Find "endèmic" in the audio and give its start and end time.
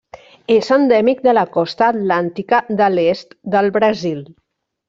0.75-1.21